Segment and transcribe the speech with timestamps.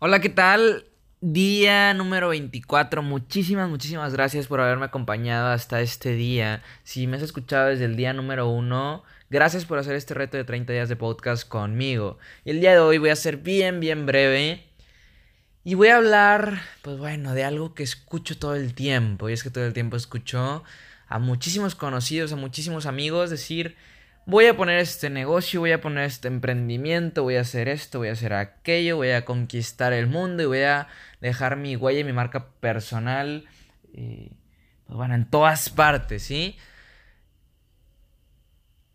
[0.00, 0.84] Hola, ¿qué tal?
[1.20, 3.02] Día número 24.
[3.02, 6.62] Muchísimas, muchísimas gracias por haberme acompañado hasta este día.
[6.84, 10.44] Si me has escuchado desde el día número 1, gracias por hacer este reto de
[10.44, 12.16] 30 días de podcast conmigo.
[12.44, 14.68] Y el día de hoy voy a ser bien, bien breve.
[15.64, 19.28] Y voy a hablar, pues bueno, de algo que escucho todo el tiempo.
[19.28, 20.62] Y es que todo el tiempo escucho
[21.08, 23.74] a muchísimos conocidos, a muchísimos amigos decir
[24.28, 28.08] voy a poner este negocio, voy a poner este emprendimiento, voy a hacer esto, voy
[28.08, 30.88] a hacer aquello, voy a conquistar el mundo y voy a
[31.22, 33.46] dejar mi huella y mi marca personal,
[33.94, 34.28] pues
[34.86, 36.58] bueno, en todas partes, ¿sí?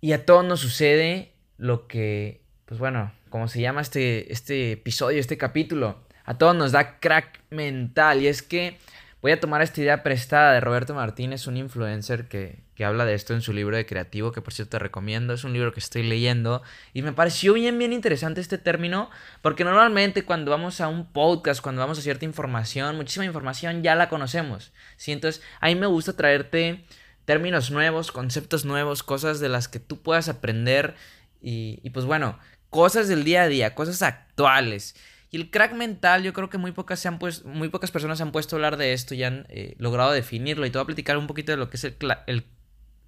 [0.00, 5.18] Y a todos nos sucede lo que, pues bueno, como se llama este, este episodio,
[5.18, 8.78] este capítulo, a todos nos da crack mental y es que
[9.22, 13.34] Voy a tomar esta idea prestada de Roberto Martínez, un influencer que, habla de esto
[13.34, 16.02] en su libro de creativo, que por cierto te recomiendo, es un libro que estoy
[16.02, 19.10] leyendo y me pareció bien, bien interesante este término,
[19.42, 23.94] porque normalmente cuando vamos a un podcast, cuando vamos a cierta información, muchísima información ya
[23.94, 25.12] la conocemos, ¿sí?
[25.12, 26.84] Entonces a mí me gusta traerte
[27.24, 30.94] términos nuevos, conceptos nuevos, cosas de las que tú puedas aprender
[31.40, 32.38] y, y pues bueno,
[32.70, 34.94] cosas del día a día, cosas actuales.
[35.30, 38.22] Y el crack mental, yo creo que muy pocas, se han muy pocas personas se
[38.22, 40.66] han puesto a hablar de esto y han eh, logrado definirlo.
[40.66, 41.96] Y te voy a platicar un poquito de lo que es el,
[42.26, 42.44] el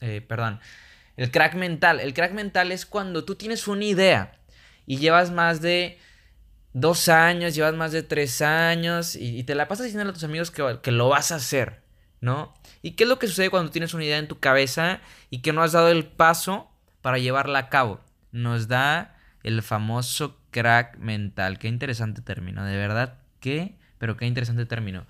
[0.00, 0.60] eh, perdón,
[1.16, 2.00] el crack mental.
[2.00, 4.32] El crack mental es cuando tú tienes una idea
[4.86, 5.98] y llevas más de
[6.72, 10.50] dos años, llevas más de tres años y, te la pasas diciendo a tus amigos
[10.50, 11.82] que, que lo vas a hacer,
[12.20, 12.52] ¿no?
[12.82, 15.00] ¿Y qué es lo que sucede cuando tienes una idea en tu cabeza
[15.30, 18.00] y que no has dado el paso para llevarla a cabo?
[18.32, 21.58] Nos da el famoso crack mental.
[21.58, 25.06] Qué interesante término, de verdad, qué, pero qué interesante término.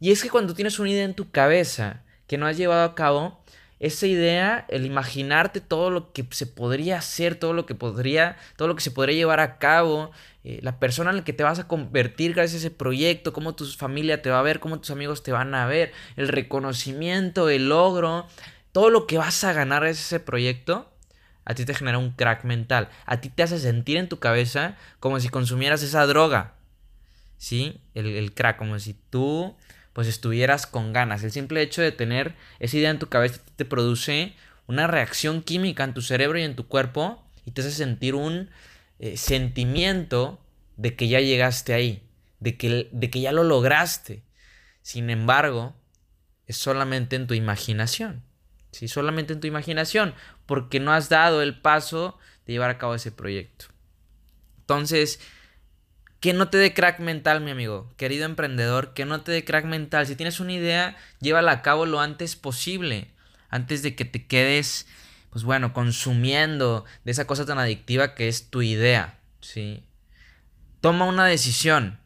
[0.00, 2.94] Y es que cuando tienes una idea en tu cabeza que no has llevado a
[2.94, 3.42] cabo,
[3.80, 8.68] esa idea, el imaginarte todo lo que se podría hacer, todo lo que podría, todo
[8.68, 10.10] lo que se podría llevar a cabo,
[10.44, 13.54] eh, la persona en la que te vas a convertir gracias a ese proyecto, cómo
[13.54, 17.48] tu familia te va a ver, cómo tus amigos te van a ver, el reconocimiento,
[17.48, 18.26] el logro,
[18.72, 20.90] todo lo que vas a ganar gracias a ese proyecto,
[21.44, 24.76] a ti te genera un crack mental, a ti te hace sentir en tu cabeza
[25.00, 26.54] como si consumieras esa droga,
[27.38, 27.80] ¿sí?
[27.94, 29.56] El, crack, como si tú
[29.98, 31.24] pues estuvieras con ganas.
[31.24, 34.32] El simple hecho de tener esa idea en tu cabeza te produce
[34.68, 38.48] una reacción química en tu cerebro y en tu cuerpo y te hace sentir un
[39.00, 40.40] eh, sentimiento
[40.76, 44.22] de que ya llegaste ahí, de que, de que ya lo lograste.
[44.82, 45.74] Sin embargo,
[46.46, 48.22] es solamente en tu imaginación.
[48.70, 48.86] ¿sí?
[48.86, 50.14] Solamente en tu imaginación,
[50.46, 52.16] porque no has dado el paso
[52.46, 53.64] de llevar a cabo ese proyecto.
[54.60, 55.18] Entonces,
[56.20, 59.64] que no te dé crack mental, mi amigo, querido emprendedor, que no te dé crack
[59.64, 60.06] mental.
[60.06, 63.10] Si tienes una idea, llévala a cabo lo antes posible,
[63.50, 64.86] antes de que te quedes,
[65.30, 69.84] pues bueno, consumiendo de esa cosa tan adictiva que es tu idea, ¿sí?
[70.80, 71.98] Toma una decisión.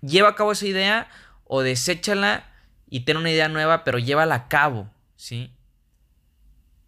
[0.00, 1.08] Lleva a cabo esa idea
[1.44, 2.50] o deséchala
[2.88, 4.90] y ten una idea nueva, pero llévala a cabo.
[5.22, 5.52] ¿sí?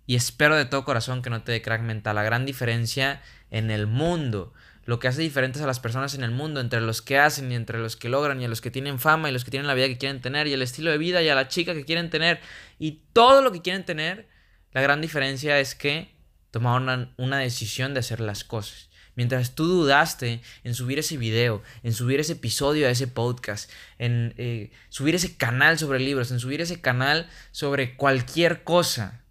[0.06, 2.16] Y espero de todo corazón que no te dé crack mental.
[2.16, 4.52] La gran diferencia en el mundo,
[4.84, 7.54] lo que hace diferentes a las personas en el mundo, entre los que hacen y
[7.54, 9.74] entre los que logran, y a los que tienen fama y los que tienen la
[9.74, 12.10] vida que quieren tener, y el estilo de vida y a la chica que quieren
[12.10, 12.40] tener,
[12.78, 14.28] y todo lo que quieren tener,
[14.72, 16.14] la gran diferencia es que
[16.50, 18.90] tomaron una decisión de hacer las cosas.
[19.16, 24.34] Mientras tú dudaste en subir ese video, en subir ese episodio a ese podcast, en
[24.38, 29.23] eh, subir ese canal sobre libros, en subir ese canal sobre cualquier cosa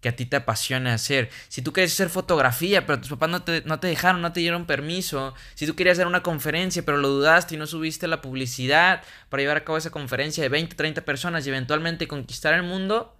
[0.00, 1.30] que a ti te apasione hacer.
[1.48, 4.40] Si tú querías hacer fotografía, pero tus papás no te, no te dejaron, no te
[4.40, 5.34] dieron permiso.
[5.54, 9.42] Si tú querías hacer una conferencia, pero lo dudaste y no subiste la publicidad para
[9.42, 13.16] llevar a cabo esa conferencia de 20, 30 personas y eventualmente conquistar el mundo,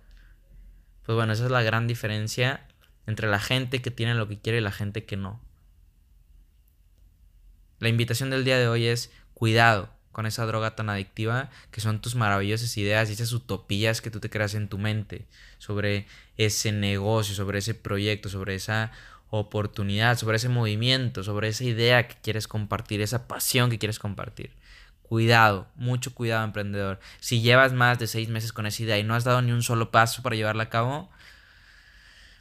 [1.05, 2.67] pues bueno, esa es la gran diferencia
[3.07, 5.41] entre la gente que tiene lo que quiere y la gente que no.
[7.81, 12.01] La invitación del día de hoy es cuidado con esa droga tan adictiva que son
[12.01, 15.27] tus maravillosas ideas y esas utopías que tú te creas en tu mente
[15.59, 18.91] sobre ese negocio, sobre ese proyecto, sobre esa
[19.31, 24.51] oportunidad, sobre ese movimiento, sobre esa idea que quieres compartir, esa pasión que quieres compartir.
[25.03, 26.99] Cuidado, mucho cuidado emprendedor.
[27.21, 29.63] Si llevas más de seis meses con esa idea y no has dado ni un
[29.63, 31.09] solo paso para llevarla a cabo,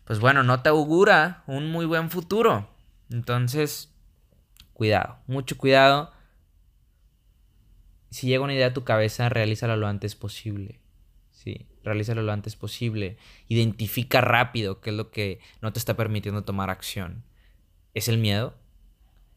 [0.03, 2.67] pues bueno, no te augura un muy buen futuro.
[3.11, 3.91] Entonces,
[4.73, 6.16] cuidado, mucho cuidado.
[8.09, 10.79] Si llega una idea a tu cabeza, realízala lo antes posible.
[11.31, 13.17] Sí, realízalo lo antes posible.
[13.47, 17.23] Identifica rápido qué es lo que no te está permitiendo tomar acción.
[17.93, 18.55] ¿Es el miedo?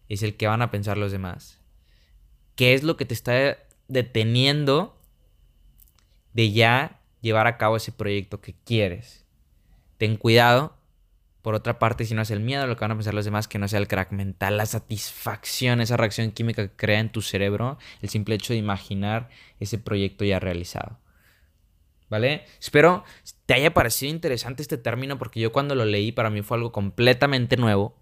[0.08, 1.60] ¿Es el que van a pensar los demás?
[2.56, 3.58] ¿Qué es lo que te está
[3.88, 4.98] deteniendo
[6.32, 9.24] de ya llevar a cabo ese proyecto que quieres?
[9.98, 10.79] Ten cuidado.
[11.42, 13.48] Por otra parte, si no es el miedo, lo que van a pensar los demás,
[13.48, 17.22] que no sea el crack mental, la satisfacción, esa reacción química que crea en tu
[17.22, 20.98] cerebro, el simple hecho de imaginar ese proyecto ya realizado.
[22.10, 22.44] ¿vale?
[22.60, 23.04] Espero
[23.46, 26.72] te haya parecido interesante este término porque yo cuando lo leí para mí fue algo
[26.72, 27.96] completamente nuevo.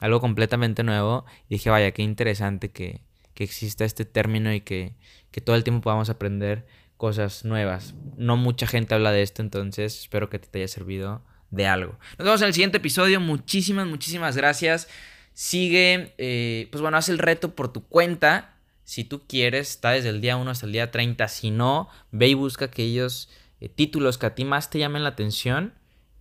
[0.00, 1.24] Algo completamente nuevo.
[1.48, 3.02] Y dije, vaya, qué interesante que,
[3.34, 4.94] que exista este término y que,
[5.30, 6.66] que todo el tiempo podamos aprender
[6.96, 7.94] cosas nuevas.
[8.16, 11.98] No mucha gente habla de esto, entonces espero que te haya servido de algo.
[12.18, 13.20] Nos vemos en el siguiente episodio.
[13.20, 14.88] Muchísimas, muchísimas gracias.
[15.32, 18.54] Sigue, eh, pues bueno, haz el reto por tu cuenta.
[18.84, 21.26] Si tú quieres, está desde el día 1 hasta el día 30.
[21.28, 23.28] Si no, ve y busca aquellos
[23.60, 25.74] eh, títulos que a ti más te llamen la atención.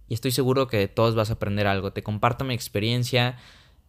[0.08, 1.94] Y estoy seguro que de todos vas a aprender algo.
[1.94, 3.38] Te comparto mi experiencia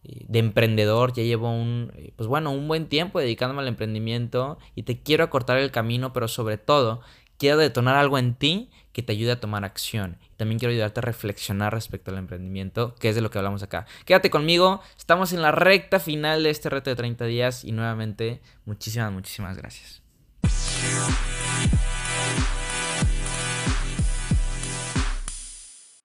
[0.03, 1.13] eh, de emprendedor.
[1.13, 4.57] Ya llevo un, eh, pues bueno, un buen tiempo dedicándome al emprendimiento.
[4.75, 7.01] Y te quiero acortar el camino, pero sobre todo
[7.37, 10.17] quiero detonar algo en ti que te ayude a tomar acción.
[10.37, 13.85] También quiero ayudarte a reflexionar respecto al emprendimiento, que es de lo que hablamos acá.
[14.05, 18.41] Quédate conmigo, estamos en la recta final de este reto de 30 días y nuevamente
[18.65, 20.01] muchísimas, muchísimas gracias.